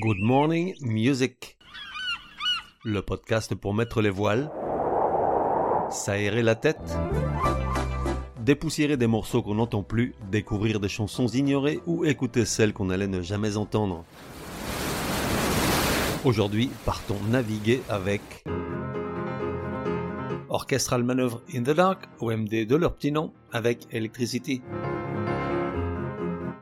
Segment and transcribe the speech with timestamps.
[0.00, 1.58] Good Morning Music.
[2.84, 4.48] Le podcast pour mettre les voiles,
[5.90, 6.78] s'aérer la tête,
[8.38, 13.08] dépoussiérer des morceaux qu'on n'entend plus, découvrir des chansons ignorées ou écouter celles qu'on allait
[13.08, 14.04] ne jamais entendre.
[16.24, 18.44] Aujourd'hui, partons naviguer avec
[20.48, 24.62] Orchestral Manœuvre in the Dark, OMD de leur petit nom, avec Electricity.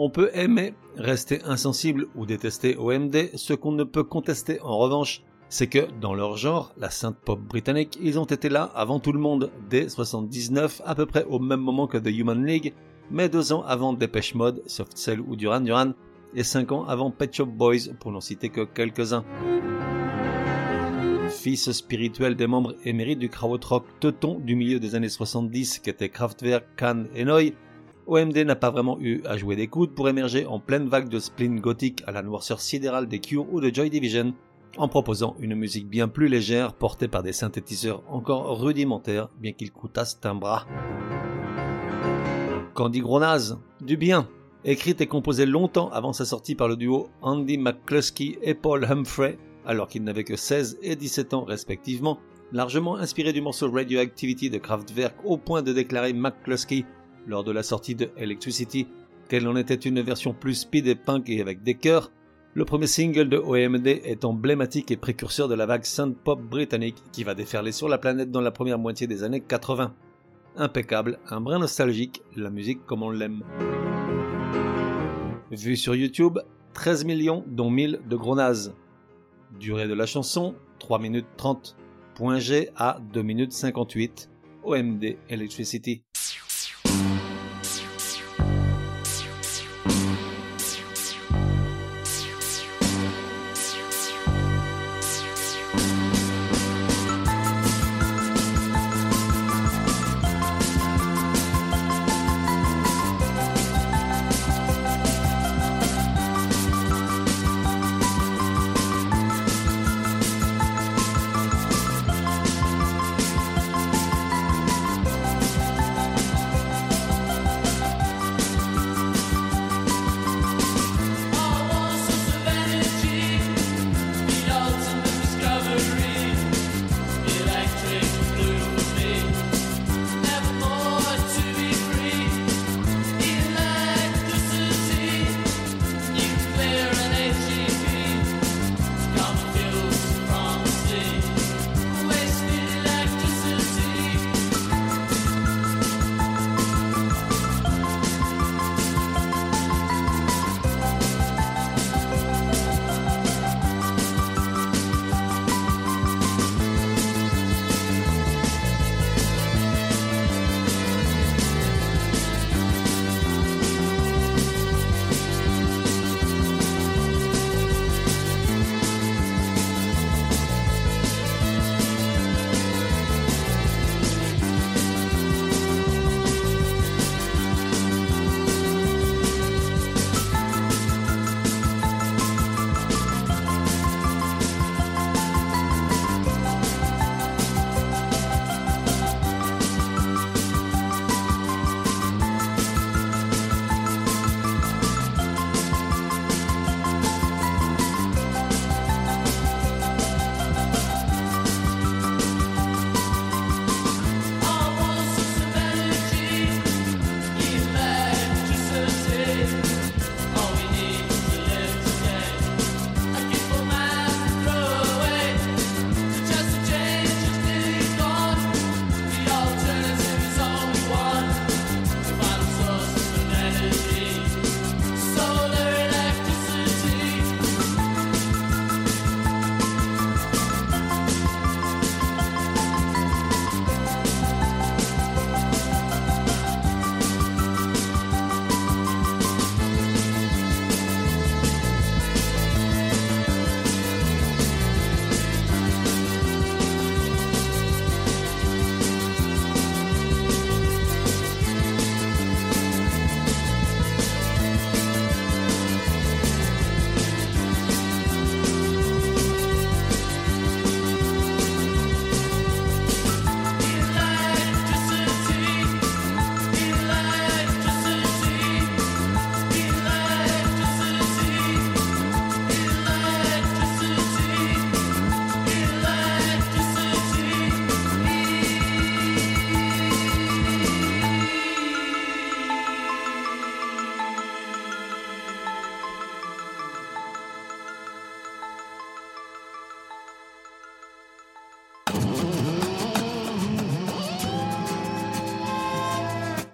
[0.00, 5.24] On peut aimer, rester insensible ou détester OMD, ce qu'on ne peut contester en revanche,
[5.48, 9.10] c'est que, dans leur genre, la synth pop britannique, ils ont été là avant tout
[9.10, 12.74] le monde, dès 79, à peu près au même moment que The Human League,
[13.10, 15.94] mais deux ans avant Depeche Mode, Soft Cell ou Duran Duran,
[16.36, 19.24] et cinq ans avant Pet Shop Boys, pour n'en citer que quelques-uns.
[21.28, 26.66] Fils spirituel des membres émérites du krautrock teuton du milieu des années 70 qu'étaient Kraftwerk,
[26.76, 27.52] Kahn et Neu,
[28.08, 31.18] OMD n'a pas vraiment eu à jouer des coudes pour émerger en pleine vague de
[31.18, 34.32] spleen gothique à la noirceur sidérale des Cure ou de Joy Division,
[34.78, 39.72] en proposant une musique bien plus légère portée par des synthétiseurs encore rudimentaires, bien qu'ils
[39.72, 40.66] coûtassent un bras.
[42.72, 44.26] Candy Gronaz, du bien,
[44.64, 49.36] écrite et composée longtemps avant sa sortie par le duo Andy McCluskey et Paul Humphrey,
[49.66, 52.18] alors qu'ils n'avaient que 16 et 17 ans respectivement,
[52.52, 56.86] largement inspiré du morceau Radioactivity de Kraftwerk au point de déclarer McCluskey
[57.26, 58.86] lors de la sortie de Electricity
[59.28, 62.10] qu'elle en était une version plus speed et punk et avec des chœurs,
[62.54, 66.96] le premier single de OMD est emblématique et précurseur de la vague synth pop britannique
[67.12, 69.94] qui va déferler sur la planète dans la première moitié des années 80.
[70.56, 73.42] Impeccable, un brin nostalgique, la musique comme on l'aime.
[75.50, 76.38] Vu sur YouTube,
[76.74, 78.74] 13 millions dont 1000 de gros nazes.
[79.60, 81.76] Durée de la chanson, 3 minutes 30.
[82.14, 84.30] Point G à 2 minutes 58.
[84.64, 86.02] OMD Electricity.